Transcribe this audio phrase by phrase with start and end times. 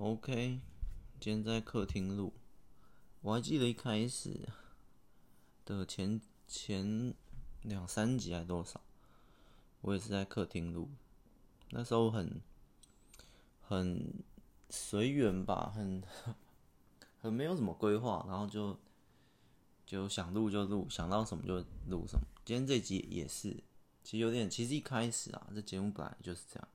[0.00, 0.60] OK，
[1.18, 2.32] 今天在客厅录，
[3.20, 4.48] 我还记得一开始
[5.64, 7.12] 的前前
[7.62, 8.80] 两三集还多少，
[9.80, 10.88] 我也是在客厅录，
[11.70, 12.40] 那时候很
[13.60, 14.22] 很
[14.70, 16.00] 随缘吧，很
[17.20, 18.78] 很没有什么规划，然后就
[19.84, 21.56] 就想录就录，想到什么就
[21.88, 22.24] 录什么。
[22.44, 23.50] 今天这集也是，
[24.04, 26.68] 其实有点，其实一开始啊，这节目本来就是这样。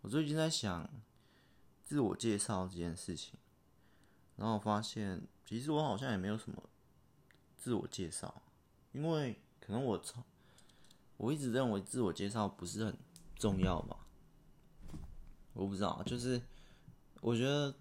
[0.00, 0.88] 我最近在想。
[1.88, 3.32] 自我介绍这件事情，
[4.36, 6.62] 然后发现，其实我好像也没有什么
[7.56, 8.42] 自我介绍，
[8.92, 10.22] 因为可能我从
[11.16, 12.94] 我一直认为自我介绍不是很
[13.36, 14.06] 重要吧，
[15.54, 16.42] 我不知道，就是
[17.22, 17.74] 我觉得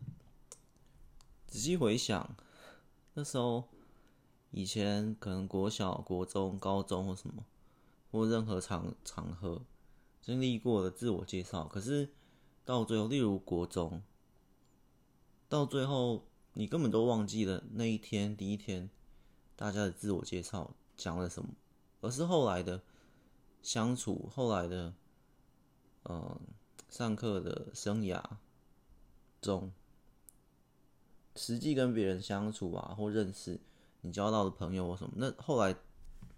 [1.46, 2.34] 仔细回想，
[3.14, 3.68] 那时候
[4.52, 7.44] 以前可能国小、国中、高中或什么，
[8.10, 9.62] 或任何场场合
[10.22, 12.10] 经历过的自我介绍，可是。
[12.68, 14.04] 到最后，例如国中，
[15.48, 18.90] 到最后你根本都忘记了那一天第一天
[19.56, 21.48] 大家的自我介绍讲了什么，
[22.02, 22.82] 而是后来的
[23.62, 24.94] 相处，后来的
[26.10, 26.38] 嗯、
[26.90, 28.22] 上课的生涯
[29.40, 29.72] 中，
[31.38, 33.58] 实际跟别人相处啊，或认识
[34.02, 35.74] 你交到的朋友或什么，那后来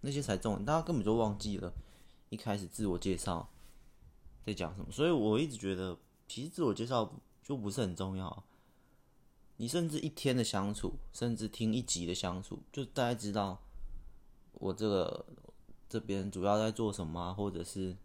[0.01, 1.73] 那些才重要，大家根本就忘记了
[2.29, 3.49] 一开始自我介绍
[4.45, 5.97] 在讲什么，所以我一直觉得。
[6.29, 8.43] 其实自我介绍就不是很重要，
[9.57, 13.59] 你甚至一天的相处，甚至听一集的相处，就大家知道
[14.53, 15.25] 我这个
[15.89, 17.97] 这边主要在做什么啊，或者是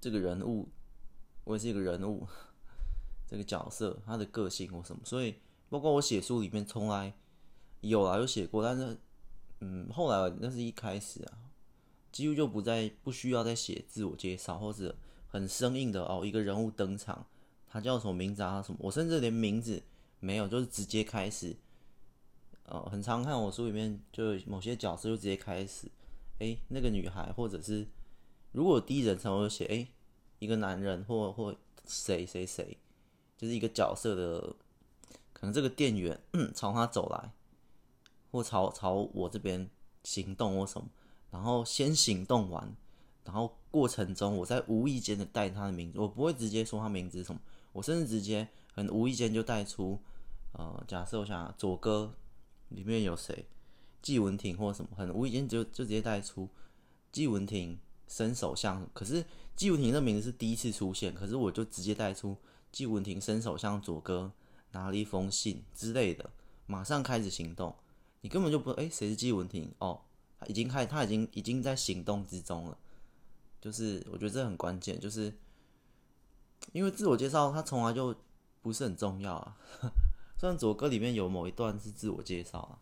[0.00, 0.68] 这个人物，
[1.42, 2.24] 我也是一个人物，
[3.26, 5.34] 这个角色他的个性或什么，所以
[5.68, 7.12] 包括我写书里面从来
[7.80, 8.96] 有啊有写过，但是
[9.58, 11.50] 嗯后来那是一开始啊，
[12.12, 14.96] 几乎就不再不需要再写自我介绍或者。
[15.36, 17.26] 很生硬的哦，一个人物登场，
[17.68, 18.62] 他叫什么名字啊？
[18.62, 18.78] 什么？
[18.80, 19.82] 我甚至连名字
[20.18, 21.54] 没有，就是直接开始。
[22.64, 25.88] 呃，很常看我书里面，就某些角色就直接开始。
[26.38, 27.86] 哎，那个女孩，或者是
[28.52, 29.86] 如果第一人称，我就写哎，
[30.38, 31.54] 一个男人，或或
[31.86, 32.78] 谁谁谁，
[33.36, 34.56] 就是一个角色的，
[35.34, 36.18] 可能这个店员
[36.56, 37.30] 朝他走来，
[38.32, 39.68] 或朝朝我这边
[40.02, 40.88] 行动或什么，
[41.30, 42.74] 然后先行动完。
[43.26, 47.40] 然后过程中，我在无意间的带他的名字，我不会直接说他名字什么，
[47.72, 49.98] 我甚至直接很无意间就带出，
[50.52, 52.14] 呃，假设我想左哥
[52.68, 53.46] 里面有谁，
[54.00, 56.48] 纪文婷或什么，很无意间就就直接带出
[57.10, 57.76] 纪文婷
[58.06, 59.24] 伸手向，可是
[59.56, 62.36] 纪文婷的名字是第一次出现，可是我就直接带出
[62.70, 64.30] 纪文婷伸手向左哥
[64.70, 66.30] 拿了一封信之类的，
[66.66, 67.74] 马上开始行动，
[68.20, 70.00] 你根本就不哎，谁是纪文婷哦，
[70.38, 72.78] 他已经开他已经已经在行动之中了。
[73.66, 75.34] 就是我觉得这很关键，就是
[76.70, 78.14] 因为自我介绍它从来就
[78.62, 79.56] 不是很重要啊。
[80.38, 82.78] 虽然左歌里面有某一段是自我介绍啊，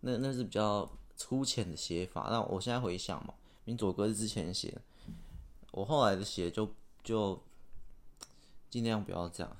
[0.00, 2.26] 那那是比较粗浅的写法。
[2.28, 3.32] 但我现在回想嘛，
[3.64, 4.78] 因为左歌是之前写，
[5.70, 6.70] 我后来的写就
[7.02, 7.42] 就
[8.68, 9.56] 尽量不要这样。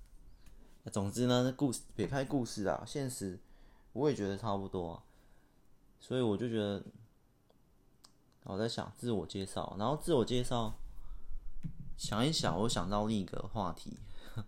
[0.92, 3.38] 总之呢，故事撇开故事啊，现实
[3.94, 5.02] 我也觉得差不多啊，
[5.98, 6.84] 所以我就觉得。
[8.48, 10.72] 我在想自我介绍，然后自我介绍，
[11.98, 13.98] 想一想，我想到另一个话题，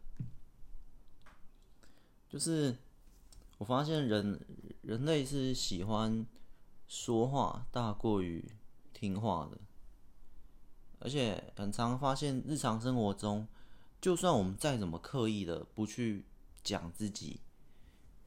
[2.27, 2.79] 就是
[3.59, 4.41] 我发现人
[4.81, 6.25] 人类是喜欢
[6.89, 8.51] 说话大过于
[8.95, 9.59] 听话的，
[11.01, 13.47] 而且很常发现日常生活中，
[14.01, 16.25] 就算我们再怎么刻意的不去
[16.65, 17.41] 讲自己，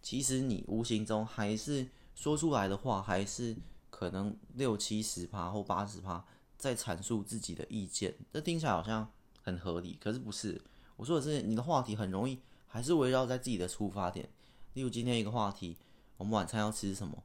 [0.04, 3.58] 其实你无形中还是说出来的话还是。
[4.04, 6.26] 可能六七十趴或八十趴
[6.58, 9.10] 在阐述自己的意见，这听起来好像
[9.42, 10.62] 很合理，可是不是。
[10.98, 14.30] 我说的是，你的话题很容易还是围绕在自己的出发点。
[14.74, 15.78] 例如今天一个话题，
[16.18, 17.24] 我们晚餐要吃什么？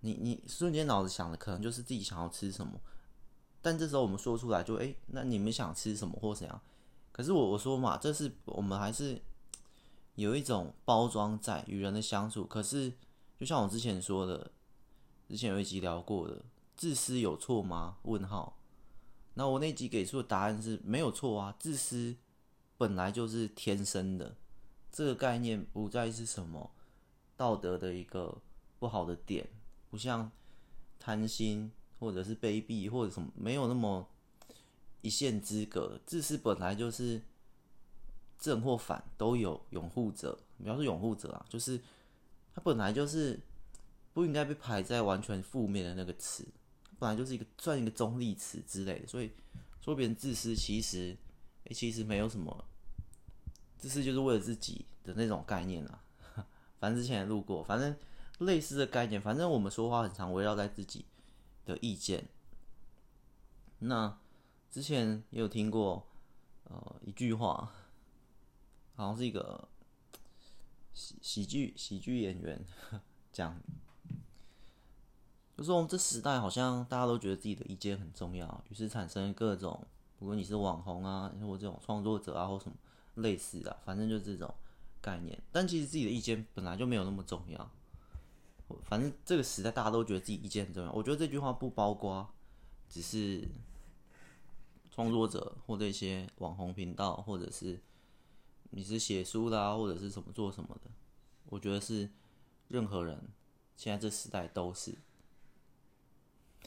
[0.00, 2.80] 你你瞬间脑子想的可能就是自己想要吃什么，
[3.60, 6.60] 但这时候我们说出来就诶，那你们想吃什么或怎样？
[7.10, 9.20] 可是我我说嘛，这是我们还是
[10.14, 12.44] 有一种包装在与人的相处。
[12.44, 12.92] 可是
[13.38, 14.52] 就像我之前说的。
[15.28, 16.44] 之前有一集聊过的，
[16.76, 17.96] 自私有错吗？
[18.02, 18.58] 问号。
[19.34, 22.14] 那我那集给出的答案是没有错啊，自私
[22.78, 24.36] 本来就是天生的，
[24.92, 26.70] 这个概念不再是什么
[27.36, 28.40] 道德的一个
[28.78, 29.48] 不好的点，
[29.90, 30.30] 不像
[31.00, 34.06] 贪心或者是卑鄙或者什么，没有那么
[35.00, 35.98] 一线之隔。
[36.06, 37.20] 自私本来就是
[38.38, 41.80] 正或反都有拥护者，不要说拥护者啊，就是
[42.54, 43.40] 它本来就是。
[44.14, 46.46] 不应该被排在完全负面的那个词，
[46.98, 49.30] 本来就是一个算一个中立词之类的，所以
[49.82, 51.16] 说别人自私，其实
[51.64, 52.64] 诶，其实没有什么
[53.78, 56.00] 这是就是为了自己的那种概念啊。
[56.78, 57.94] 反正之前也录过，反正
[58.38, 61.04] 类似的概念，反正我们说话很常围绕在自己
[61.66, 62.28] 的意见。
[63.80, 64.16] 那
[64.70, 66.06] 之前也有听过，
[66.64, 67.72] 呃，一句话，
[68.94, 69.68] 好像是一个
[70.92, 72.64] 喜喜剧喜剧演员
[73.32, 73.60] 讲，
[75.56, 79.86] 就说我们这时代好像大家都觉得自己的意见很重要，于是产生各种，
[80.18, 82.76] 不论你是网红啊，或这种创作者啊，或什么
[83.14, 84.52] 类似的，反正就是这种
[85.00, 85.40] 概念。
[85.52, 87.70] 但其实自己的意见本来就没有那么重要，
[88.84, 90.92] 反正这个时代大家都觉得自己意见很重要。
[90.92, 92.28] 我觉得这句话不包括，
[92.88, 93.48] 只是。
[94.90, 97.82] 创作者或者一些网红频道，或者是
[98.70, 100.88] 你是写书的啊，或者是什么做什么的，
[101.46, 102.08] 我觉得是
[102.68, 103.20] 任何人
[103.76, 104.94] 现在这时代都是。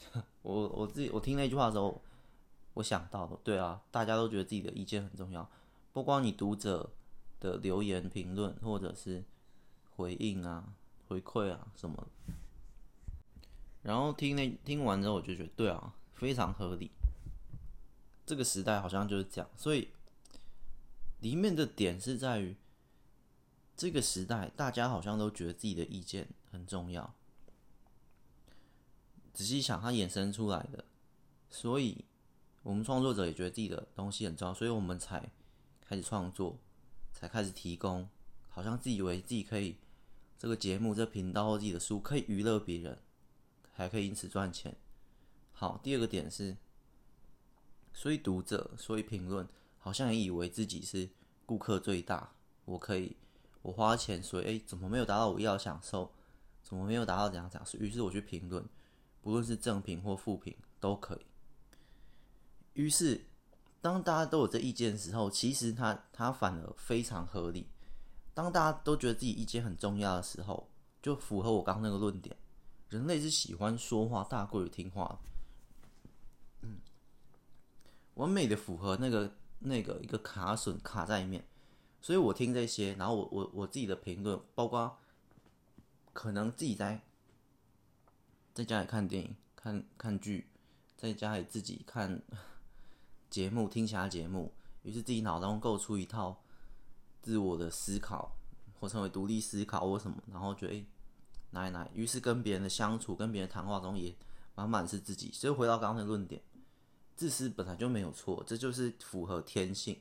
[0.42, 2.00] 我我自己我听那句话的时候，
[2.74, 5.48] 我想到了，对啊，大家都觉得自己的意见很重要，
[5.92, 6.90] 不光你读者
[7.40, 9.24] 的留言评论或者是
[9.96, 10.74] 回应啊、
[11.08, 12.06] 回馈啊什么，
[13.82, 16.90] 然后听那听完之后，我就觉得对啊，非常合理。
[18.24, 19.88] 这个时代好像就是这样，所以
[21.20, 22.56] 里面的点是在于，
[23.74, 27.14] 这个时代大家好像都觉得自己的意见很重要。
[29.38, 30.84] 仔细想，它衍生出来的，
[31.48, 32.04] 所以
[32.64, 35.30] 我们创作者也觉得自己的东西很重要，所以我们才
[35.80, 36.58] 开始创作，
[37.12, 38.08] 才开始提供，
[38.48, 39.76] 好像自以为自己可以
[40.36, 42.98] 这个节目、这频道或自己的书可以娱乐别人，
[43.70, 44.74] 还可以因此赚钱。
[45.52, 46.56] 好，第二个点是。
[47.92, 49.48] 所以读者，所以评论，
[49.78, 51.08] 好像也以为自己是
[51.46, 52.32] 顾客最大。
[52.64, 53.16] 我可以，
[53.62, 56.12] 我花钱，所以哎，怎么没有达到我要享受？
[56.64, 57.64] 怎么没有达到怎样讲？
[57.78, 58.64] 于是我去评论，
[59.28, 61.26] 不论是正品或负品都可以。
[62.72, 63.26] 于是，
[63.82, 67.68] 当大家都有这意见的时候，其实他他反而非常合理。
[68.32, 70.66] 当大家都觉得自己意见很重要的时候，
[71.02, 72.34] 就符合我刚那个论点：
[72.88, 75.20] 人类是喜欢说话大过于听话。
[76.62, 76.78] 嗯
[78.14, 81.46] 完美的符合那个那个一个卡损卡在里面，
[82.00, 84.98] 所以我听这些，然后我我我自己的评论，包括
[86.14, 86.98] 可能自己在
[88.58, 90.48] 在家里看电影、看看剧，
[90.96, 92.20] 在家里自己看
[93.30, 94.52] 节目、听其他节目，
[94.82, 96.42] 于是自己脑中构出一套
[97.22, 98.32] 自我的思考，
[98.80, 100.84] 或称为独立思考或什么，然后觉得哎
[101.52, 104.12] 哪里哪里，于是跟别人的相处、跟别人谈话中也
[104.56, 106.42] 满满是自己，所以回到刚才论点。
[107.14, 110.00] 自私本来就没有错，这就是符合天性。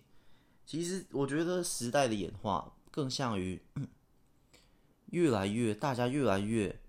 [0.66, 3.62] 其实我觉得时代的演化更像于
[5.12, 6.80] 越来越大家越来越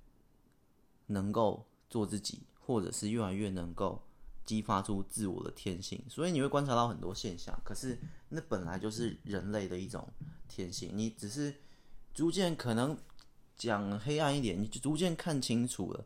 [1.08, 4.02] 能够做自己，或者是越来越能够
[4.44, 6.02] 激发出自我的天性。
[6.08, 7.98] 所以你会观察到很多现象，可是
[8.30, 10.08] 那本来就是人类的一种
[10.48, 10.90] 天性。
[10.94, 11.54] 你只是
[12.14, 12.96] 逐渐可能
[13.56, 16.04] 讲黑暗一点，你就逐渐看清楚了，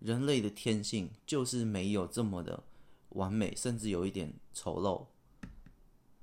[0.00, 2.64] 人类的天性就是没有这么的。
[3.10, 5.06] 完美，甚至有一点丑陋，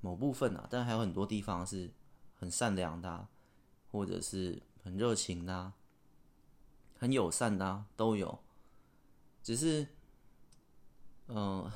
[0.01, 1.89] 某部分啊，但还有很多地方是
[2.35, 3.27] 很善良的，
[3.89, 5.71] 或者是很热情的，
[7.01, 8.37] 很友善的啊，都有。
[9.41, 9.87] 只是，
[11.29, 11.67] 嗯，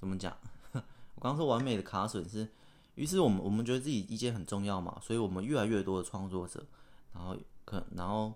[0.00, 0.36] 怎么讲？
[1.14, 2.48] 我刚说完美的卡损是，
[2.96, 6.66] 于是我们我们觉得自己意见很重要嘛，所以我们越来越多的创作者，
[7.14, 8.34] 然后可然后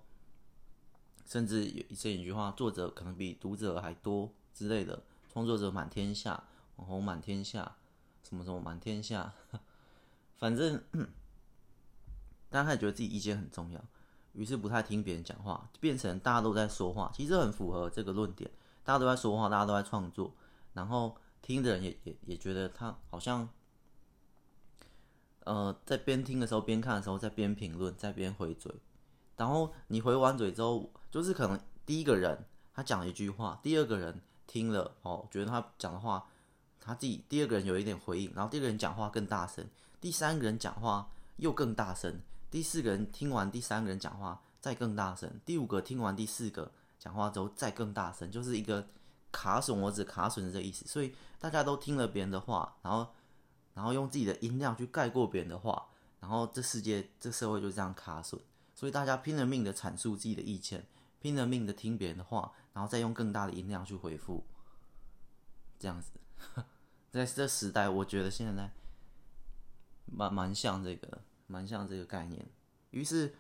[1.27, 4.33] 甚至有一些一句话，作者可能比读者还多。
[4.55, 6.45] 之类的创作者满天下，
[6.77, 7.75] 网红满天下，
[8.23, 9.33] 什么什么满天下，
[10.39, 10.81] 反正
[12.51, 13.83] 大家还觉得自己意见很重要，
[14.33, 17.11] 于是不太听别人讲话，变成大家都在说话。
[17.15, 18.51] 其实很符合这个论点，
[18.85, 20.33] 大家都在说话，大家都在创作，
[20.73, 23.49] 然后听的人也也也觉得他好像，
[25.45, 28.75] 呃，在边听的时候边看的时候在边评论在边回嘴，
[29.37, 34.21] 然后你回完嘴之后，就是可能第一个人他讲了一句话，第二个人。
[34.45, 36.27] 听了哦，觉得他讲的话，
[36.79, 39.65] 他自己第二个人有一点回应，然后第二个人讲话更大声，
[39.99, 42.21] 第三个人讲话又更大声，
[42.53, 48.87] 第四个人听完第三个人讲话再更大声，第五个听完第四个讲话之后再更大声，就是一个
[49.33, 50.87] 卡损，我只卡损的这意思。
[50.87, 53.09] 所以大家都听了别人的话，然后
[53.73, 55.89] 然后用自己的音量去盖过别人的话，
[56.21, 58.39] 然后这世界这社会就这样卡损，
[58.75, 60.87] 所以大家拼了命的阐述自己的意见。
[61.21, 64.45] 拼了命的听别人的话，然后再用更大的音量去回复，
[65.79, 66.11] 这样子，
[67.11, 68.71] 在 这时代，我觉得现在
[70.05, 72.47] 蛮蛮像这个，蛮像这个概念。
[72.91, 73.35] 于是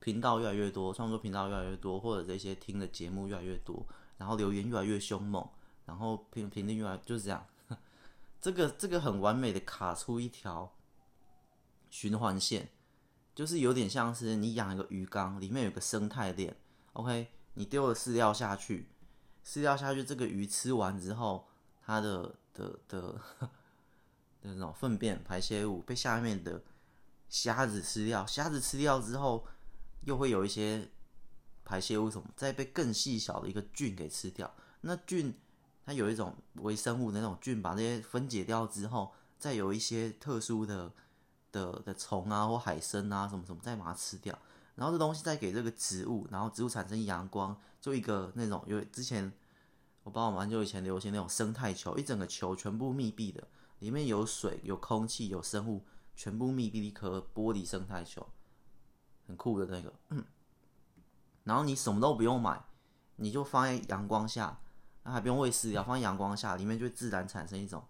[0.00, 3.86] 频道越来越多，创作频道越来越多，或者这些听的节目越来越多，
[4.18, 5.46] 然后留言越来越凶猛，
[5.86, 7.46] 然后评评论越来就是这样。
[8.40, 10.72] 这个这个很完美的卡出一条
[11.90, 12.68] 循环线，
[13.34, 16.56] 就是有点像是你养一个鱼缸，里面有个生态链。
[16.94, 18.88] OK，你丢了饲料下去，
[19.44, 21.46] 饲料下去，这个鱼吃完之后，
[21.82, 23.50] 它的的的的
[24.54, 26.62] 那种粪便排泄物被下面的
[27.30, 29.46] 虾子吃掉，虾子吃掉之后，
[30.04, 30.90] 又会有一些
[31.64, 34.52] 排泄物什么，再被更细小的一个菌给吃掉。
[34.82, 35.32] 那菌
[35.86, 40.92] 它有一种微生物的那种菌，把这些分解掉之后，再有一些特殊的
[41.52, 44.36] 的的虫啊或海参啊什么什么，再把它吃掉。
[44.74, 49.30] 然后这东西再给这个植物，然后植物产生阳光，就一个那种有之前
[50.02, 53.46] 我爸我蛮久以前流行那种生态球，一整个球全部密闭的，
[53.80, 55.84] 里面有水、有空气、有生物，
[56.20, 58.28] 全部密闭的一颗玻璃生态球，
[59.26, 59.90] 很酷的那个。
[61.44, 62.62] 然后你什么都不用买，
[63.16, 64.60] 你就放在阳光下。
[65.02, 67.82] 那还不用喂饲料，放在阳光下，里面就会自然产生一种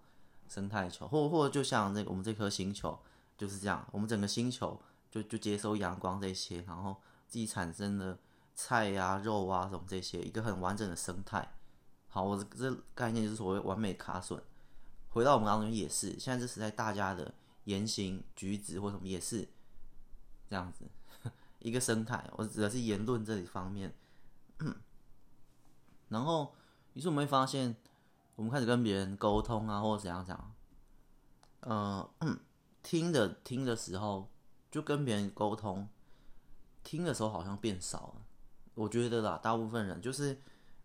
[0.47, 2.97] 生态球，或或就像那个我们这颗星球
[3.37, 6.97] 就是这样，我们整个星球就就接收阳光这些，然后
[7.27, 8.17] 自己产生的
[8.55, 11.53] 菜呀、啊、肉啊什么这些，一个很完整的生态。
[12.07, 14.41] 好，我这概念就是所谓完美卡损。
[15.09, 17.35] 回到我们当中也是，现在这时代大家的
[17.71, 19.49] 言行举止或什么也是
[20.49, 20.85] 这样子，
[21.61, 22.29] 一个生态。
[22.37, 23.95] 我指的是言论这一方面，
[26.09, 26.55] 然后。
[26.95, 27.77] 于是我们会发现，
[28.35, 30.55] 我们开始跟别人沟通啊，或者怎样讲，
[31.61, 32.11] 呃，
[32.83, 34.29] 听的听的时候，
[34.73, 35.89] 就跟别人沟通，
[36.83, 38.27] 听的时候好像变少了。
[38.75, 40.37] 我觉得啦，大部分人就是，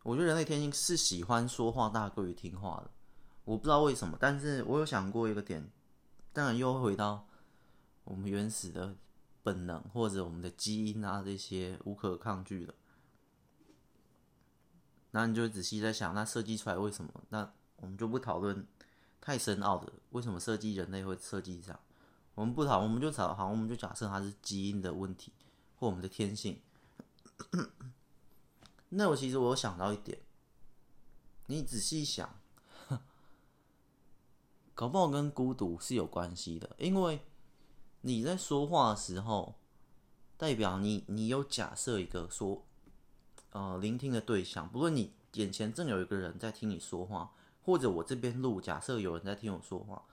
[0.04, 2.92] 我觉得人类天性是喜欢说话大过于听话的。
[3.44, 5.68] 我不知道为什么，但是我有想过一个点，
[6.36, 7.25] 当然又回到
[8.04, 8.98] 我们原始的
[9.42, 12.75] 本能或者我们的基因啊，这些无可抗拒的。
[15.12, 17.10] 那你就仔细在想，那设计出来为什么？
[17.30, 18.68] 那我们就不讨论
[19.22, 21.80] 太深奥的，为什么设计人类会设计这样？
[22.34, 25.32] 我们不讨，我们就讨好，我们就假设它是基因的问题
[25.77, 26.62] 或我们的天性。
[28.89, 30.20] 那我其实我有想到一点，
[31.46, 32.38] 你仔细想，
[34.75, 37.22] 搞不好跟孤独是有关系的，因为
[38.01, 39.55] 你在说话的时候，
[40.38, 42.63] 代表你你有假设一个说。
[43.51, 47.32] 呃，聆听的对象，不论你眼前正有一个人在听你说话，
[47.63, 50.03] 或者我这边录，假设有人在听我说话，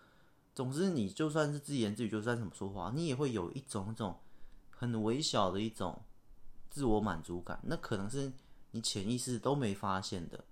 [0.54, 4.16] 总之你就算是自言自语，就算怎么说话，你也会有一种一种
[4.71, 6.02] 很微小的一种
[6.71, 8.33] 自我满足感，那可能是
[8.71, 10.45] 你潜意识都没发现的，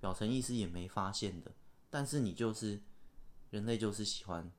[0.00, 1.52] 表层意识也没发现的，
[1.90, 2.80] 但是你就是
[3.52, 4.50] 人类，就是喜欢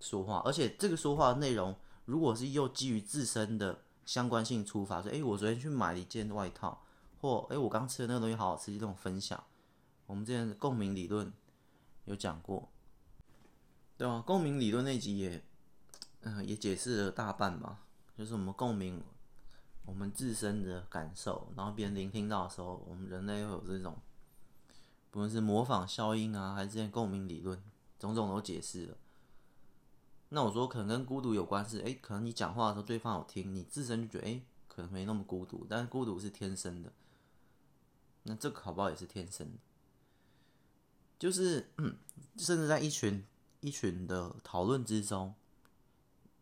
[0.00, 3.84] 说话，而且这个说话的内容，如果是又基于自身的。
[4.04, 6.84] 相关性出发，说，诶，我昨天去买了一件外套，
[7.20, 9.42] 或，诶，我刚吃的那个东西好好吃，这种分享，
[10.06, 11.32] 我们之前共鸣理论
[12.06, 12.68] 有讲过，
[13.96, 14.20] 对吧？
[14.26, 15.44] 共鸣理论那集也，
[16.22, 17.78] 嗯、也解释了大半嘛，
[18.18, 19.00] 就是我们共鸣
[19.86, 23.96] 我们自身的感受，然后别人聆听到的时候，我们人类会有这种，
[25.12, 27.62] 不论是模仿效应啊，还是之前共鸣理论，
[28.02, 28.96] 种种都解释了。
[30.30, 36.92] 那我说可能跟孤独有关系，诶，可能你讲话的时候对方有听，你自身就觉得诶，可能没那么孤独，但是孤独是天生的，
[38.22, 39.58] 那这个好不好也是天生的，
[41.18, 41.70] 就是，
[42.38, 43.24] 甚至在一群
[43.60, 45.34] 一群的讨论之中，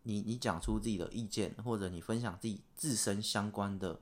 [0.05, 4.01] 你你讲出自己的意见，或者你分享自己自身相关的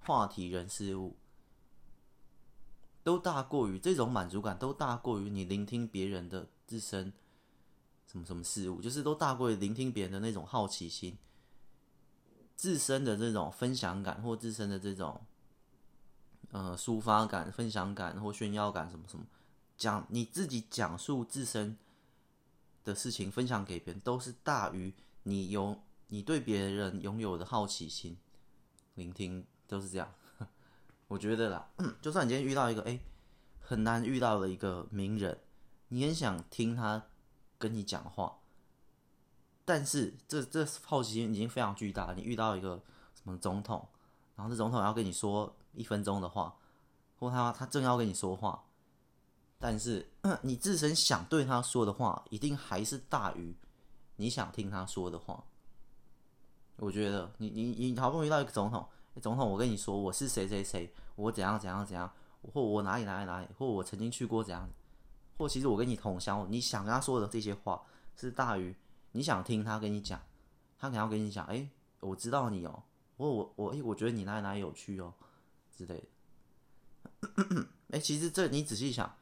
[0.00, 1.14] 话题、人、事物，
[3.04, 7.12] 都大过于这种满足感，都大过于你聆听别人的自身。
[8.08, 11.18] 什么什么事物，就是都大过于聆听别人的那种好奇心，
[12.54, 15.20] 自身的这种分享感，或自身的这种
[16.52, 19.26] 呃抒发感、分享感或炫耀感，什么什么，
[19.76, 21.76] 讲你自己讲述自身
[22.84, 24.94] 的事情，分享给别人，都是大于
[25.24, 28.16] 你有你对别人拥有的好奇心，
[28.94, 30.14] 聆听都是这样。
[31.08, 31.68] 我觉得啦，
[32.00, 33.00] 就算你今天遇到一个哎
[33.60, 35.36] 很难遇到的一个名人，
[35.88, 37.04] 你很想听他。
[37.58, 38.36] 跟你讲话，
[39.64, 42.12] 但是这这好奇心已经非常巨大。
[42.12, 42.78] 你遇到一个
[43.14, 43.88] 什么总统，
[44.36, 46.54] 然后这总统要跟你说一分钟的话，
[47.18, 48.62] 或他他正要跟你说话，
[49.58, 50.06] 但是
[50.42, 53.56] 你自身想对他说的话，一定还是大于
[54.16, 55.42] 你想听他说的话。
[56.76, 58.86] 我觉得你你你好不容易遇到一个总统，
[59.22, 62.12] 总统我跟你说我是谁谁谁，我怎样怎样怎样，
[62.52, 64.68] 或我哪里哪里哪里，或我曾经去过怎样。
[65.36, 67.82] 或其实我跟你同乡，你想跟他说的这些话
[68.16, 68.74] 是大于
[69.12, 70.20] 你想听他跟你讲，
[70.78, 71.68] 他可能要跟你讲，哎，
[72.00, 72.82] 我知道你哦，
[73.16, 75.12] 我我我，哎，我觉得你哪里哪里有趣哦
[75.76, 77.66] 之类的。
[77.90, 79.14] 哎，其实这你仔细想，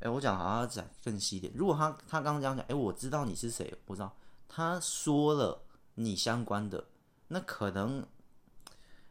[0.00, 1.52] 哎，我讲好像讲更细一点。
[1.54, 4.16] 如果他他刚刚这样讲，哎，我知道你是谁，我知道，
[4.48, 5.62] 他说了
[5.94, 6.84] 你相关的，
[7.28, 8.06] 那可能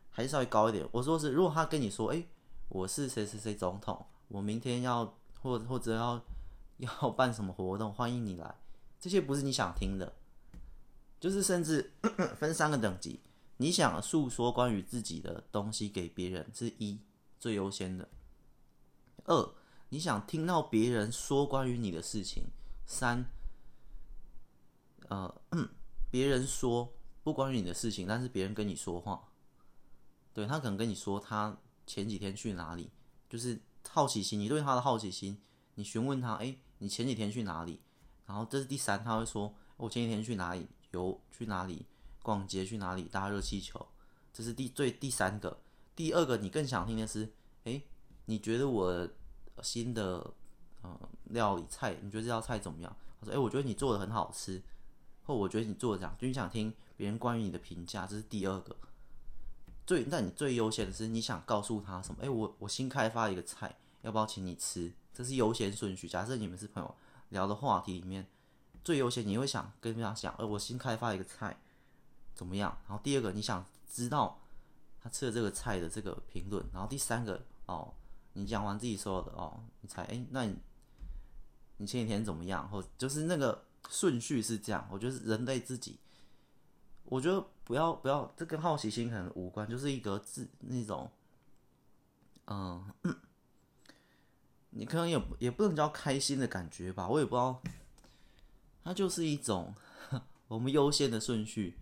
[0.10, 0.88] 还是稍微高一点。
[0.92, 2.26] 我说是，如果他跟你说，哎，
[2.70, 6.24] 我是谁谁谁总统，我明天要或或者要
[6.78, 8.56] 要办什么活动，欢迎你来，
[9.00, 10.14] 这些不是你想听的，
[11.20, 11.92] 就是甚至
[12.40, 13.20] 分三个等级，
[13.58, 16.98] 你想诉说关于自己的东西给别人是一
[17.38, 18.08] 最优先的，
[19.26, 19.54] 二。
[19.90, 22.46] 你想听到别人说关于你的事情，
[22.88, 23.24] 三，
[25.08, 25.42] 呃，
[26.10, 29.30] 别人说不关于你的事情，但是别人跟你说话，
[30.34, 32.90] 对，他可能跟你说他前几天去哪里，
[33.30, 35.42] 就是好奇心，你对他的好奇心，
[35.76, 37.80] 你询问他，哎，你前几天去哪里？
[38.26, 41.86] 然后这是第三，他会说我前几天去哪里游，去哪里
[42.22, 43.88] 逛街，去哪里搭热气球，
[44.32, 45.62] 这是第最第三个。
[45.96, 47.82] 第二个，你更想听的是，哎，
[48.26, 49.10] 你觉得我？
[49.62, 50.34] 新的
[50.82, 52.98] 呃料理菜，你觉得这道菜怎么样？
[53.22, 54.60] 他说：“哎，我觉得你做的很好吃。”
[55.24, 58.76] 或我觉得你做的这样，就你想听别人关于你的评价，这是第二个。
[59.86, 62.24] 最，那你最优先的是你想告诉他什么？
[62.24, 64.92] 哎，我我新开发一个菜，要不要请你吃？
[65.14, 66.08] 这是优先顺序。
[66.08, 66.96] 假设你们是朋友，
[67.30, 68.28] 聊的话题里面
[68.84, 71.58] 最优先，你会想跟人家讲：“哎，我新开发一个菜，
[72.34, 74.40] 怎么样？”然后第二个，你想知道
[75.02, 76.66] 他吃的这个菜的这个评论。
[76.74, 77.94] 然后第三个，哦。
[78.36, 80.56] 你讲完自己说的哦，你猜哎，那你
[81.78, 82.68] 你前几天怎么样？
[82.68, 84.88] 或就是那个顺序是这样。
[84.90, 86.00] 我觉得人类自己，
[87.04, 91.10] 我觉得不要不要，这跟好奇心可能无关，就是一个自那种，
[92.48, 92.86] 嗯，
[94.72, 97.62] 你可能也也不能叫开心的感觉吧，我也不知道，
[98.84, 99.74] 它就是一种
[100.48, 101.78] 我们优先的顺序。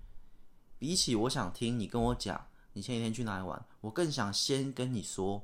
[0.78, 5.44] 比起我想听你跟我讲你前几天去哪里玩，我更想先跟你说。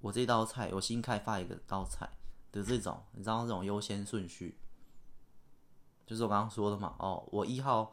[0.00, 2.08] 我这道菜，我新开发一个道菜
[2.52, 4.56] 的这种，你知道这种优先顺序，
[6.06, 6.94] 就是我刚刚说的嘛。
[6.98, 7.92] 哦，我一号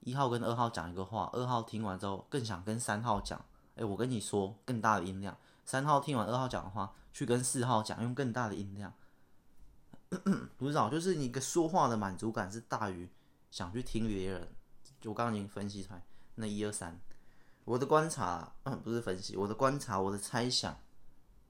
[0.00, 3.44] 一号跟二号讲一个话，二号听完之后更想跟三号讲。
[3.76, 5.36] 哎，我跟你说更大的音量。
[5.64, 8.92] 三号听完二号讲的话，去跟四号讲，用更大的音量。
[10.56, 13.08] 不知道，就是你个说话的满足感是大于
[13.50, 14.48] 想去听别人。
[15.00, 16.02] 就我刚刚已经分析出来，
[16.36, 16.98] 那一二三，
[17.64, 20.76] 我的观察，嗯，不是分析，我的观察，我的猜想。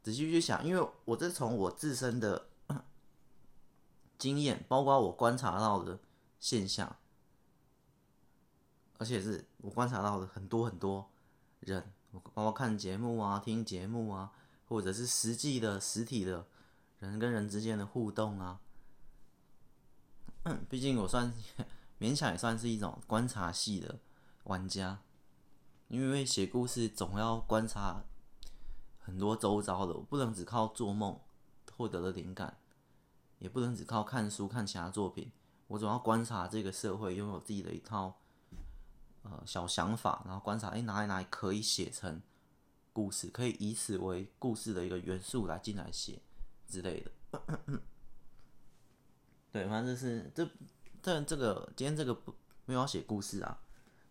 [0.03, 2.49] 仔细去想，因为我这从我自身的
[4.18, 5.99] 经验，包括我观察到的
[6.40, 6.96] 现象，
[8.98, 11.11] 而且是我观察到的很多很多
[11.61, 11.90] 人，
[12.34, 14.30] 包括看节目啊、听节目啊，
[14.68, 16.46] 或者是实际的实体的
[16.98, 18.61] 人跟人之间的互动啊。
[20.68, 21.32] 毕竟我算
[21.98, 23.98] 勉强也算是一种观察系的
[24.44, 25.00] 玩家，
[25.88, 28.04] 因为写故事总要观察。
[29.00, 31.18] 很多周遭的，我不能只靠做梦
[31.74, 32.58] 获得的灵感，
[33.38, 35.32] 也不能只靠看书看其他作品，
[35.66, 38.18] 我总要观察这个社会，拥有自己的一套
[39.31, 42.21] 呃小想法，然后观察，哎，哪里哪里可以写成
[42.93, 46.21] 故事，可以以此为故事的一个元素来进来写
[46.67, 47.41] 之类的。
[49.53, 50.49] 对，反正就是这
[51.01, 53.61] 但这个今天这个不没有要写故事啊，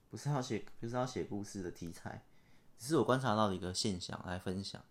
[0.09, 2.23] 不是要写不是要写故事的题材。
[2.77, 4.83] 只是我观察到的一个现象来分享，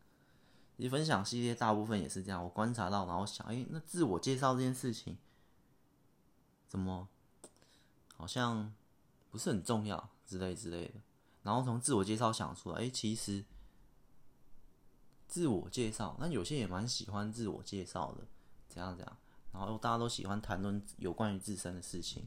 [0.77, 2.43] 其实分享系列大部分也是这样。
[2.43, 5.17] 我观察到，然后想，哎，那自我介绍这件事情，
[6.69, 7.09] 怎么
[8.17, 8.75] 好像
[9.31, 10.95] 不是很重要之类之类的。
[11.43, 13.45] 然后从自我介绍想出来，哎，其实
[15.29, 18.25] 自我介绍，那有些也蛮喜欢自我介绍的，
[18.69, 19.17] 怎样怎样。
[19.53, 22.25] 然后大家都喜欢谈论有关于自身的事情，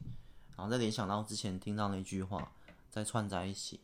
[0.56, 2.52] 然后再联想到之前听到那句话，
[2.90, 3.80] 再串在一起。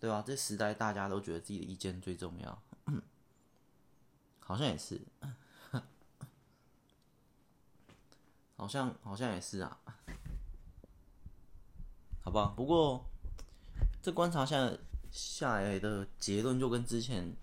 [0.00, 0.22] 对吧？
[0.26, 2.62] 这时代大家都觉得自己的意见最重要，
[4.38, 5.00] 好像也是，
[8.54, 9.80] 好像好像也是啊，
[12.22, 12.52] 好吧。
[12.54, 13.06] 不过
[14.04, 14.70] 这观察下
[15.10, 17.34] 下来的结论就跟之前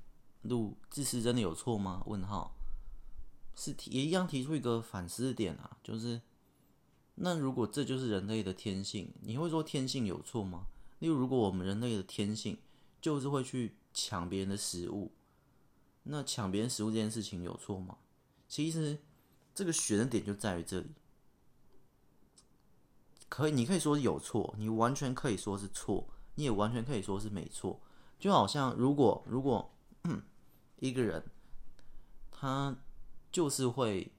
[0.44, 2.04] 录自私真的有错吗？
[2.06, 2.56] 问号
[3.56, 6.22] 是提也一样提出一个反思点啊，就是
[7.16, 10.68] 那如果这就是人类的天性，你会说天性有错吗？
[11.00, 12.60] 例如，如果我们人类的天性
[13.02, 15.12] 就是会去抢别人的食物，
[16.04, 17.98] 那抢别人食物这件事情有错吗？
[18.48, 19.00] 其实
[19.56, 20.92] 这个悬的点就在于这里。
[23.28, 26.08] 可以，你可以说是有错，你完全可以说是错，
[26.42, 27.80] 你也完全可以说是没错。
[28.18, 29.72] 就好像如果如果
[30.80, 31.24] 一个人
[32.32, 32.76] 他
[33.32, 34.12] 就是会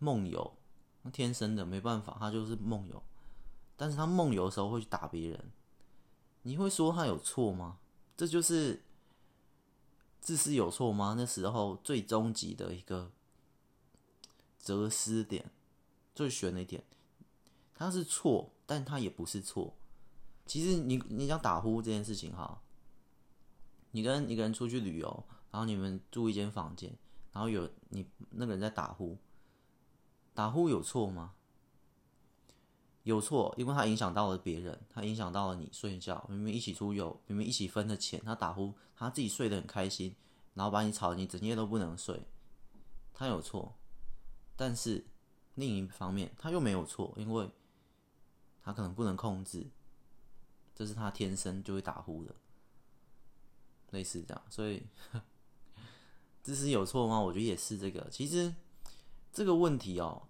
[0.00, 0.56] 梦游，
[1.12, 3.00] 天生的没办法，他就是梦游。
[3.76, 5.52] 但是他梦游的时候会去打别人，
[6.42, 7.78] 你会说他有错吗？
[8.16, 8.82] 这就是
[10.20, 11.14] 自私有错吗？
[11.16, 13.12] 那时候最终极的一个
[14.58, 15.52] 哲思点，
[16.12, 16.82] 最玄的一点，
[17.72, 19.76] 他是错，但他也不是错。
[20.48, 22.60] 其实你你讲打呼这件事情哈，
[23.90, 26.96] 你跟一个人出去旅游，然后你们住一间房间，
[27.32, 29.18] 然后有你那个人在打呼，
[30.32, 31.34] 打呼有错吗？
[33.02, 36.26] 有错，因为他影响到了别人，他影响到了你睡觉。
[36.28, 40.14] 明明一起出游，明明一起分的钱，他打呼，他自己睡得很开心，
[40.54, 42.26] 然后把你吵，你整夜都不能睡，
[43.14, 43.76] 他有错。
[44.56, 45.06] 但是
[45.54, 47.50] 另一方面，他又没有错，因为
[48.62, 49.66] 他可能不能控制，
[50.78, 52.32] 这是他天生就会打呼的，
[53.90, 54.42] 类似这样。
[54.48, 54.86] 所以，
[56.44, 57.18] 知识有错吗？
[57.18, 58.08] 我觉得也是这个。
[58.10, 58.54] 其实
[59.32, 60.22] 这个问题哦。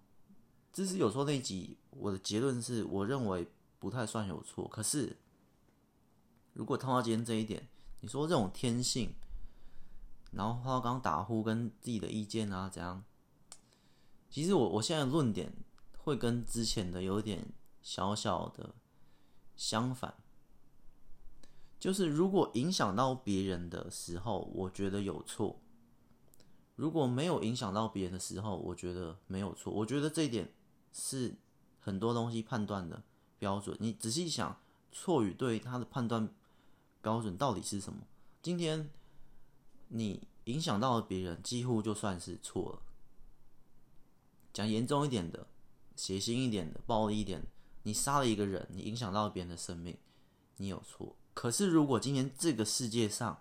[0.72, 4.66] 知识有错那一集，我的结论是我认为不太算有错。
[4.68, 5.18] 可是，
[6.54, 7.68] 如果套到今天这一点，
[8.00, 9.12] 你说这种天性，
[10.30, 13.04] 然后他刚打呼跟自己的意见啊怎样？
[14.30, 15.52] 其实我我现在论点
[15.96, 18.74] 会跟之前的有点小小的
[19.56, 20.14] 相反，
[21.80, 25.56] 就是如果影响到别人的时候，我觉得有错；
[26.76, 29.72] 如果没有影响到别人的时候，我觉得没有错。
[29.72, 30.52] 我觉得这一点。
[30.90, 31.36] 是
[31.78, 33.02] 很多东西判断的
[33.38, 33.76] 标准。
[33.78, 34.58] 你仔细想，
[34.90, 36.34] 错与对，他的判断
[37.02, 38.00] 标准到底是什么？
[38.42, 38.90] 今天
[39.88, 42.82] 你影响到了别人，几乎就算是错了。
[44.52, 45.46] 讲严重一点的，
[45.94, 47.42] 血腥一点的，暴力一点，
[47.82, 49.96] 你杀了一个人，你影响到别人的生命，
[50.56, 51.14] 你有错。
[51.38, 53.40] 可是如果今天这个世界上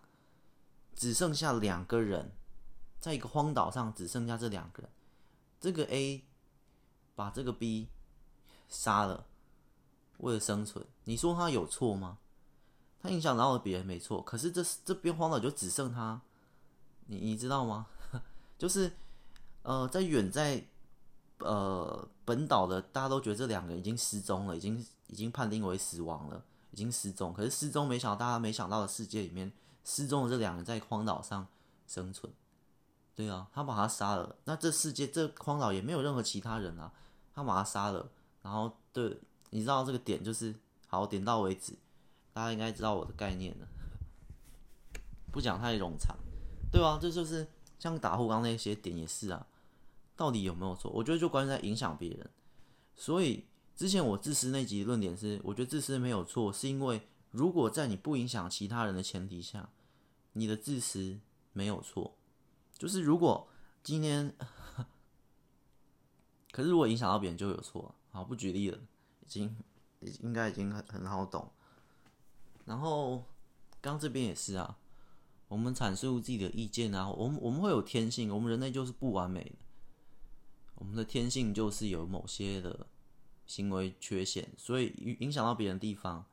[0.95, 2.31] 只剩下两个人，
[2.99, 4.91] 在一个荒岛上只剩下这两个人，
[5.59, 6.23] 这个 A。
[7.15, 7.87] 把这个 B
[8.69, 9.25] 杀了，
[10.17, 12.19] 为了生存，你说他有错吗？
[13.01, 14.21] 他影响到了别人，没错。
[14.21, 16.21] 可是这这边荒岛就只剩他，
[17.07, 17.87] 你你知道吗？
[18.59, 18.95] 就是
[19.63, 20.63] 呃，在远在
[21.39, 26.45] 呃本岛的大家都觉得这两个人已经失踪了，已经已经判定为死亡了，
[26.77, 27.33] 已经失踪。
[27.33, 29.51] 可是失踪，没想到大家没想到的世界里面，
[29.83, 31.47] 失踪的这两人在荒岛上
[31.87, 32.31] 生存。
[33.15, 36.93] 对啊，他把他杀了，那这世界这荒岛也没有任何其他人啊。
[37.33, 38.07] 他把他杀了，
[38.43, 40.53] 然后对，你知道这个点就是
[40.85, 41.73] 好，点到为止，
[42.31, 43.67] 大家应该知道我的概念了，
[45.31, 46.15] 不讲太冗长，
[46.71, 46.99] 对吧？
[47.01, 47.47] 这就是
[47.79, 49.47] 像打呼刚那些点也是啊，
[50.15, 50.91] 到底有没有错？
[50.91, 52.29] 我觉得就关键在影响别人。
[52.95, 53.45] 所以
[53.77, 59.69] 之前我自私那集论点是，我觉得自私没有错，是因为如果在你不影响其他人的前提下，
[60.33, 61.19] 你的自私
[61.53, 62.17] 没有错。
[62.77, 63.47] 就是如果
[63.81, 64.35] 今天。
[66.49, 69.55] 可是如果影响到别人就有错，好，不举例了，已经
[70.21, 71.51] 应该已经很很好懂。
[72.65, 73.23] 然后
[73.79, 74.75] 刚这边也是啊，
[75.49, 79.55] 我们阐述自己的意见啊，我们我们会有天性，我们人类就是不完美的，
[80.75, 82.87] 我们的天性就是有某些的
[83.47, 86.25] 行为缺陷，所以影响到别人地方，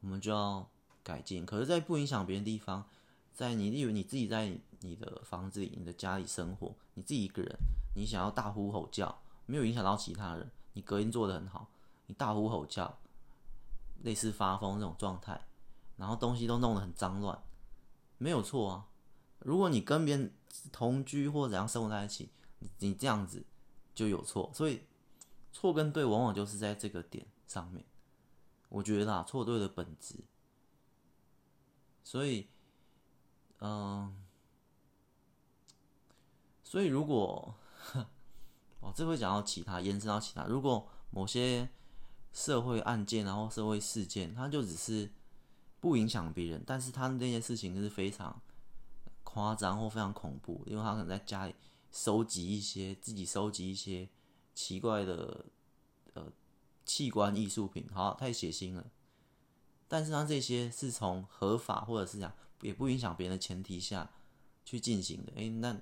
[0.00, 0.68] 我们就要
[1.02, 1.44] 改进。
[1.44, 2.86] 可是，在不影响别人地方，
[3.34, 7.56] 在你例如你自己在你的房子里、你的家里生活，你自己一个人。
[7.96, 11.68] 你想要大呼吼叫，没有影响到其他人，你隔音做得很好，
[12.06, 12.98] 你大呼吼叫，
[14.02, 15.48] 类似发疯这种状态，
[15.96, 17.42] 然后东西都弄得很脏乱，
[18.18, 18.86] 没有错啊。
[19.40, 20.32] 如果你跟别人
[20.70, 22.28] 同居或怎样生活在一起，
[22.78, 23.44] 你这样子
[23.94, 24.50] 就有错。
[24.54, 24.82] 所以
[25.58, 27.84] 错跟对往往就是在这个点上面，
[28.68, 30.14] 我觉得啊，错对的本质。
[32.04, 32.46] 所以，
[33.58, 34.14] 嗯、
[36.62, 37.54] 所以如果。
[38.80, 40.44] 哦，这会讲到其他，延伸到其他。
[40.44, 41.68] 如果某些
[42.32, 45.10] 社会案件，然后社会事件，它就只是
[45.80, 48.40] 不影响别人，但是他那件事情是非常
[49.24, 51.56] 夸张或非常恐怖，因为他可能在家里
[51.90, 54.08] 收集一些自己收集一些
[54.58, 55.44] 奇怪的
[56.14, 56.32] 呃
[56.84, 58.84] 器官艺术品，好，太血腥了。
[59.86, 64.10] 但是他这些是从合法或者是讲也不影响别人的前提下
[64.64, 65.72] 去进行的，诶，那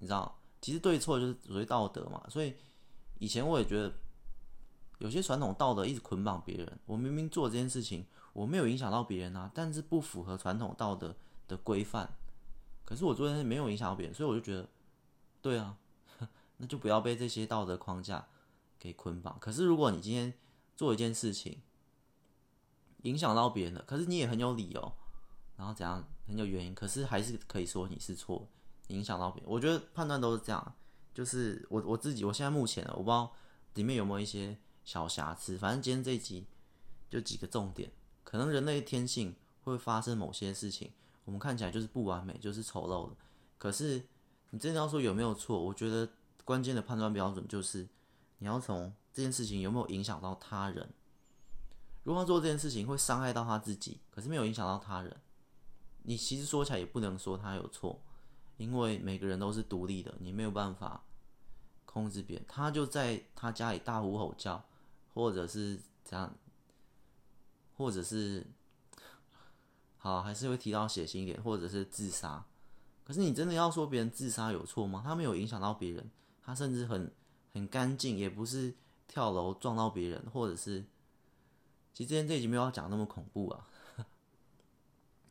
[0.00, 0.38] 你知道？
[0.60, 2.54] 其实对错就是属于道德嘛，所以
[3.18, 3.90] 以前我也觉得
[4.98, 6.78] 有些传统道德一直捆绑别人。
[6.84, 11.16] 我明明做这件事情，我没有影响到别人啊，但是不符合传统道德
[11.48, 12.14] 的规范。
[12.84, 14.68] 可是我做这件事没有影响到别人，所以我就觉得，
[15.40, 15.78] 对啊，
[16.56, 18.26] 那就不要被这些道德框架
[18.78, 19.38] 给捆绑。
[19.38, 20.34] 可是如果你今天
[20.76, 21.60] 做一件事情
[23.02, 24.92] 影响到别人了，可是你也很有理由，
[25.56, 28.48] 然后怎样很有原因，可是还是可以说你是错。
[28.88, 30.74] 影响到别人，我觉得判断都是这样，
[31.14, 33.32] 就是我我自己，我现在目前我不知道
[33.72, 36.46] 里面有没有一些小瑕疵，反正今天这一集
[37.08, 37.90] 就几个重点，
[38.24, 40.92] 可能人类天性会发生某些事情，
[41.24, 43.16] 我们看起来就是不完美，就是丑陋的，
[43.56, 44.04] 可是
[44.50, 46.06] 你真的要说有没有错，我觉得
[46.44, 47.88] 关键的判断标准就是
[48.38, 50.92] 你要从这件事情有没有影响到他人。
[52.02, 55.16] 如果他做这件事情会伤害到他自己，可是没有影响到他人，
[56.02, 57.98] 你其实说起来也不能说他有错，
[58.58, 61.02] 因为每个人都是独立的，你没有办法
[61.86, 62.44] 控制别人。
[62.46, 64.62] 他就在他家里大呼吼叫，
[65.14, 66.36] 或者是这样，
[67.78, 68.46] 或者是
[69.96, 72.44] 好，还是会提到血腥一点，或者是自杀。
[73.02, 75.00] 可是你真的要说别人自杀有错吗？
[75.02, 76.10] 他没有影响到别人，
[76.44, 77.10] 他甚至很
[77.52, 78.74] 很干净，也不是
[79.08, 80.84] 跳楼撞到别人，或者是。
[81.92, 83.68] 其实今天这集没有要讲那么恐怖啊，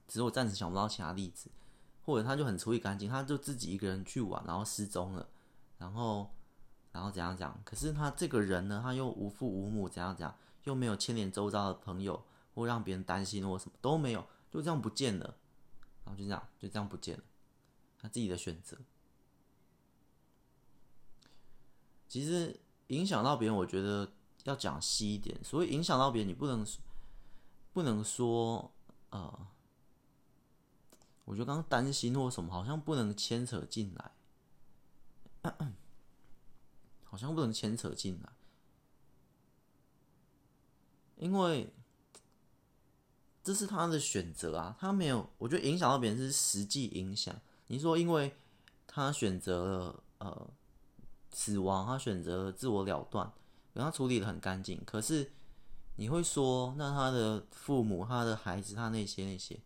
[0.07, 1.51] 只是我暂时想不到其他例子，
[2.05, 5.27] 或者他就很处理干净，他就自己一个人去玩，然后失踪了，
[5.77, 6.33] 然后，
[6.93, 7.59] 然后怎样讲？
[7.65, 10.33] 可是他这个人呢，他又无父无母，怎样讲？
[10.63, 12.23] 又没有牵连周遭的朋友，
[12.55, 15.35] 或让别人担心或什么都没有，就这样不见了，
[16.05, 17.23] 然后就这样就这样不见了，
[17.99, 18.77] 他自己的选择。
[22.13, 22.55] 其实
[22.89, 24.07] 影响到别人，我觉得。
[24.43, 26.67] 要讲细一点，所以影响到别人，你不能
[27.71, 28.69] 不能说
[29.09, 29.47] 呃，
[31.23, 35.53] 我觉得刚刚担心或什么，好像不能牵扯进来，
[37.05, 38.33] 好像不能牵扯进来，
[41.15, 41.71] 因为
[43.41, 47.33] 这是他的选择啊，他没有，我觉得影响到别人是实际影响。
[47.67, 48.35] 你说，因为
[48.85, 50.49] 他选择了呃
[51.33, 53.33] 死亡，他选择自我了断。
[53.73, 55.31] 然后处理的很干净，可是
[55.95, 59.59] 你会说，那他的父母、他的孩子、他那些那些，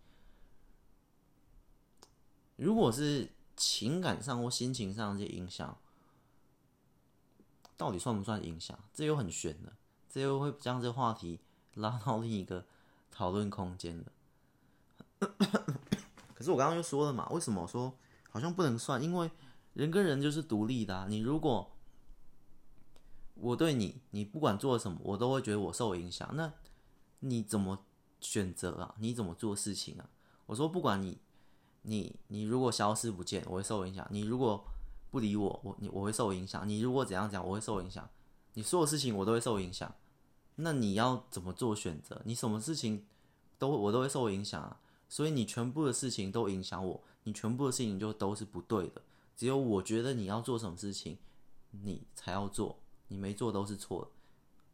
[2.56, 5.78] 如果是情感上或心情上这些影响，
[7.76, 8.80] 到底算不算影响？
[8.94, 9.74] 这又很悬的，
[10.10, 11.42] 这又会将这话题
[11.74, 12.66] 拉到另一个
[13.12, 14.12] 讨论空间的。
[16.34, 17.94] 可是我刚刚又说了嘛，为什么我说
[18.30, 19.04] 好像不能算？
[19.04, 19.30] 因为
[19.78, 21.72] 人跟人就是独立的啊，你如果。
[23.40, 26.28] 我对你，你不管做什么，我都会觉得我受影响。
[26.34, 26.52] 那
[27.20, 27.86] 你怎么
[28.20, 28.96] 选择啊？
[28.98, 30.10] 你怎么做事情啊？
[30.48, 31.20] 我说，不管你，
[31.84, 34.66] 你，你如果消失不见，我会受影响；你如果
[35.12, 38.10] 不理我，我你我会受影响；你如果怎样讲，我会受影响。
[38.56, 39.94] 你所有事情我都会受影响。
[40.56, 42.20] 那你要怎么做选择？
[42.26, 43.06] 你什么事情
[43.60, 44.80] 都我都会受影响啊。
[45.08, 49.04] 所以你全部的事情都影响我，你全部的事情就都是不对的。
[49.38, 51.18] 只有我觉得你要做什么事情，
[51.72, 52.80] 你才要做。
[53.10, 54.12] 你没做都是错的，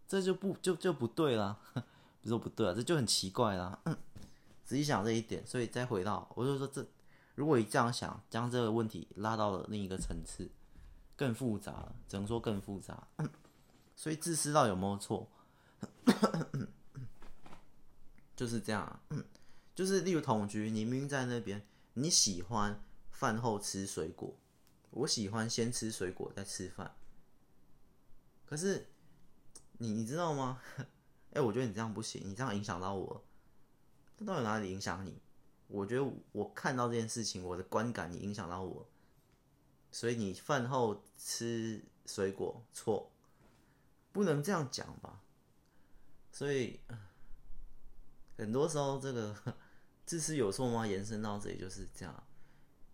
[0.07, 1.59] 这就不就就不对了，
[2.23, 3.79] 不是不对啊，这就很奇怪啦。
[4.65, 6.83] 仔细想这一点，所以再回到，我就说这，
[7.35, 10.49] 如果你这样想，将这个问题拉到了另一个层次，
[11.15, 13.07] 更复杂，只能说更复杂。
[13.95, 15.29] 所以自私到有没有错？
[18.35, 18.99] 就是这样，
[19.75, 24.35] 就是例如同居，你明明在那边，你喜欢饭后吃水果，
[24.93, 26.95] 我喜欢先吃水果再吃饭。
[28.45, 28.87] 可是，
[29.79, 30.61] 你你知道吗？
[31.33, 33.23] 哎、我觉得你这样不行，你这样影响到我。
[34.17, 35.19] 这到底哪里影响你？
[35.67, 38.87] 我觉得我看到这件事情，我的观感，你影响到我。
[39.91, 43.11] 所以你饭后吃水果错，
[44.11, 45.21] 不能这样讲吧？
[46.31, 46.79] 所以
[48.37, 49.35] 很多时候，这个
[50.05, 50.85] 自私有错吗？
[50.85, 52.23] 延伸到这里就是这样，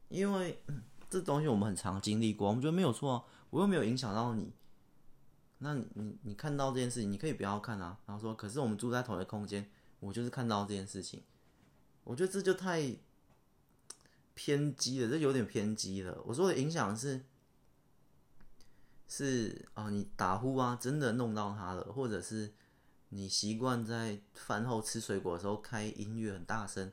[0.08, 0.62] 因为
[1.10, 4.54] 这东西我们很常经历过，我们觉得没有错啊，我又没有影响到你。
[5.58, 7.98] 那你你你看到这件事情，你可以不要看啊。
[8.06, 9.69] 然后说，可是我们住在同一个空间，
[10.00, 11.24] 我就是看到这件事情，
[12.04, 12.95] 我觉得这就太
[14.36, 16.22] 偏激了，这有点偏激了。
[16.26, 17.26] 我说的影响是
[19.08, 22.54] 是啊，你打呼啊，真的弄到他了，或者是
[23.10, 26.91] 你习惯在饭后吃水果的时候开音乐很大声。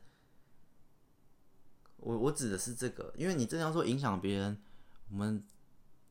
[2.07, 4.63] 我我指的是这个，因为你这样说影响别人，
[5.11, 5.45] 我们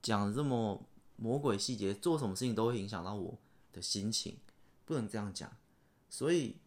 [0.01, 0.86] 讲这么。
[1.17, 3.38] 魔鬼细节，做什么事情都会影响到我
[3.71, 4.38] 的心情，
[4.84, 5.49] 不能这样讲。
[6.10, 6.58] 所以，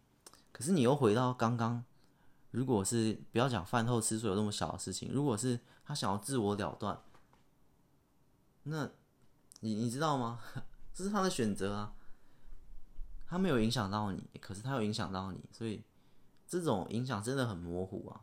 [0.51, 1.85] 可是你又回到刚刚，
[2.49, 6.99] 如果是不要讲饭后吃水有那么小的事情，如果是他想要自我了断，
[8.63, 8.89] 那
[9.59, 10.39] 你你知道吗？
[10.95, 11.93] 这是他的选择啊，
[13.27, 15.83] 他没有影响到你，可是他有影响到你，所以
[16.47, 18.21] 这种影响真的很模糊啊，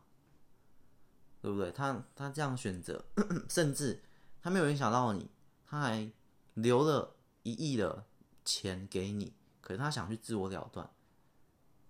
[1.47, 1.71] 对不对？
[1.71, 3.05] 他他这样选择，
[3.49, 4.03] 甚至
[4.43, 5.31] 他没有影响到你。
[5.65, 6.11] 他还
[6.55, 8.05] 留了一亿的
[8.45, 10.91] 钱给你，可是他想去自我了断，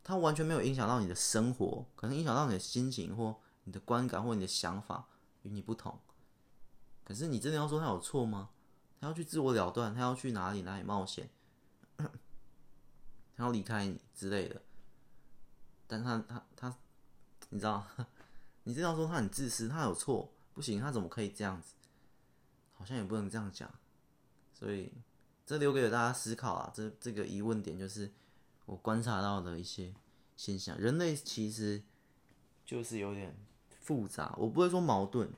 [0.05, 5.09] 他完全没有影响到你的生活，可能影响到你的心情或你的观感或你的想法
[5.41, 5.99] 与你不同。
[7.03, 8.51] 可是你真的要说他有错吗？
[9.01, 11.31] 他要去自我了断，他要去哪里哪里冒险，
[11.97, 12.11] 他
[13.39, 14.61] 要离开你之类的。
[15.87, 16.77] 但他他他，
[17.49, 17.87] 你知道，
[18.67, 21.75] 你这样说他很自私，他有错，不行，他怎么可以这样子？
[22.75, 23.73] 好像也不能这样讲，
[24.53, 24.93] 所以
[25.47, 26.73] 这留给大家思考啊。
[26.75, 28.13] 这这个疑问点就是
[28.65, 29.95] 我观察到的一些
[30.37, 30.77] 现象。
[30.79, 31.81] 人类其实
[32.65, 33.37] 就是有点
[33.81, 35.31] 复杂，我不会说矛盾，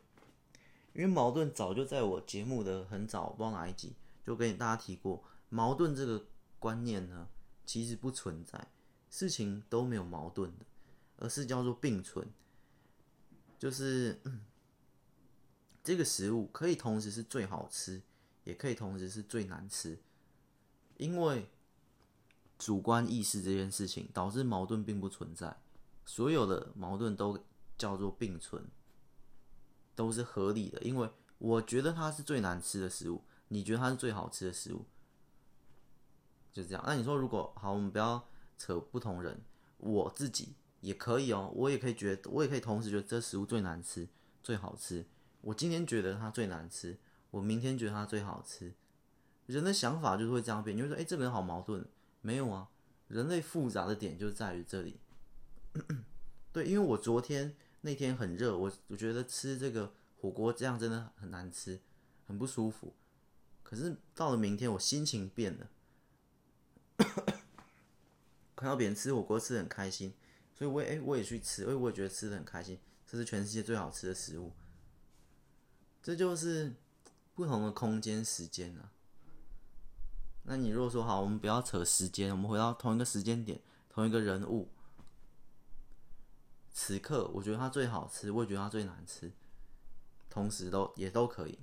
[0.95, 6.25] 因为矛盾早就在我节目的很早，不知道哪一集就跟大家提过，矛盾这个
[6.59, 7.29] 观念呢，
[7.67, 8.69] 其实不存在，
[9.11, 10.65] 事情都没有矛盾的，
[11.19, 12.27] 而是叫做并存，
[13.59, 14.21] 就是。
[15.85, 18.03] 这个食物可以同时是最好吃，
[18.45, 19.99] 也可以同时是最难吃，
[20.99, 21.49] 因为
[22.59, 25.57] 主观意识这件事情导致矛盾并不存在，
[26.05, 27.43] 所有的矛盾都
[27.79, 28.67] 叫做并存，
[29.95, 30.79] 都是合理的。
[30.83, 34.85] 因为我觉得它是最难吃的食物，你觉得它是最好吃的食物，
[36.53, 36.85] 就这样。
[36.87, 39.41] 那你说如果好，我们不要扯不同人，
[39.79, 44.09] 我自己也可以哦，我也可以觉得，我也可以同时觉得这食物最难吃，
[44.43, 45.05] 最好吃。
[45.41, 46.99] 我今天觉得它最难吃，
[47.31, 48.75] 我明天觉得它最好吃。
[49.47, 51.87] 人的想法就是会这样变，你会说，哎，这个人好矛盾。
[52.21, 52.69] 没有啊，
[53.07, 54.99] 人类复杂的点就在于这里。
[56.53, 61.81] 对，因为我昨天那天很热，我我觉得吃这个火锅这样真的很难吃，
[62.27, 62.93] 很不舒服。
[63.63, 65.71] 可是到了明天，我心情变了，
[68.57, 70.13] 看到别人吃火锅吃得很开心，
[70.59, 74.53] 所以我也哎我也去吃，因为我也觉得吃的很开心，这是全世界最好吃的食物。
[76.03, 76.75] 这就是
[77.35, 78.91] 不同的空间、时间啊。
[80.43, 84.69] 那你如果说好，我们不要扯时间，我们回到同一个时间点、同一个人物，
[86.73, 89.31] 此刻我觉得它最好吃，我也觉得它最难吃，
[90.29, 91.59] 同时都也都可以。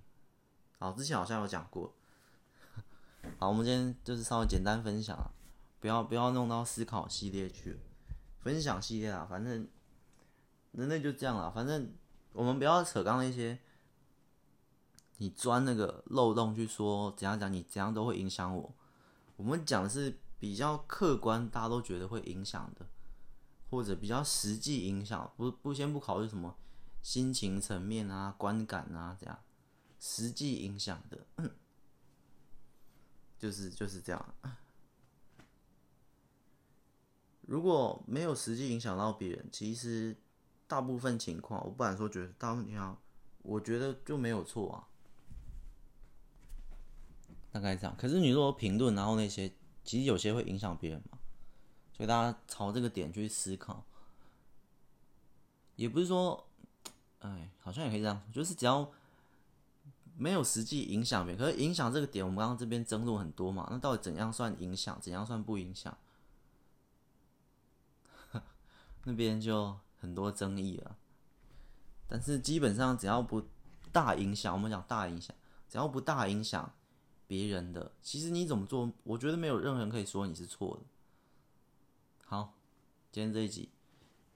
[0.78, 1.94] 好，之前好像有讲过。
[3.40, 5.18] 好，我们今天就是稍微简单分享，
[5.80, 7.80] 不要不要弄到思考系列去，
[8.46, 9.68] 分享系列啊，反正
[10.74, 11.92] 人类就这样了，反正
[12.32, 13.58] 我们不要扯刚那些。
[15.18, 18.76] 你钻那个漏洞去说怎样讲，你怎样都会影响我。
[19.38, 22.86] 我们讲的是比较客观，大家都觉得会影响的，
[23.70, 26.58] 或者比较实际影响，不不先不考虑什么
[27.02, 29.40] 心情层面啊、观感啊这样，
[30.02, 31.50] 实际影响的，
[33.40, 34.36] 就是就是这样。
[37.48, 40.16] 如果没有实际影响到别人，其实
[40.68, 42.98] 大部分情况，我不敢说觉得大部分情况，
[43.44, 44.88] 我觉得就没有错啊。
[47.52, 49.50] 大概这样，可是你如果评论，然后那些
[49.84, 51.18] 其实有些会影响别人嘛，
[51.94, 53.86] 所以大家朝这个点去思考，
[55.76, 56.48] 也不是说，
[57.20, 58.92] 哎，好像也可以这样，就是只要
[60.18, 65.96] 没有实际影响别人，可是影响这个点，我们刚刚这边争论很多嘛，那到底怎样算影响，怎样算不影响？
[69.06, 70.98] 那边就很多争议了，
[72.08, 73.48] 但是基本上只要不
[73.94, 75.34] 大影响，我们讲大影响，
[75.70, 76.74] 只要不大影响。
[77.28, 80.84] 别人的，其实你怎么做，我觉得没有任何人可以说你是错的。
[82.24, 82.54] 好，
[83.12, 83.72] 今天这一集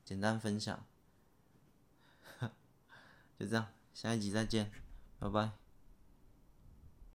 [0.03, 0.83] 简单分享，
[3.37, 4.71] 就这样，下一集再见，
[5.19, 5.68] 拜拜。